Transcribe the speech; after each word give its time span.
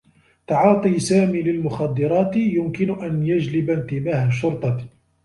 تعاطي 0.47 0.99
سامي 0.99 1.41
للمخدّرات 1.41 2.35
يمكن 2.35 3.03
أن 3.03 3.25
يجلب 3.25 3.69
انتباه 3.69 4.27
الشّرطة. 4.27 4.85